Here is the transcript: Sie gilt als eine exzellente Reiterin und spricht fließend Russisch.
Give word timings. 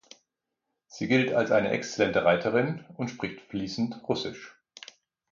Sie 0.87 1.07
gilt 1.07 1.31
als 1.31 1.51
eine 1.51 1.69
exzellente 1.69 2.25
Reiterin 2.25 2.83
und 2.95 3.11
spricht 3.11 3.39
fließend 3.39 4.01
Russisch. 4.09 4.59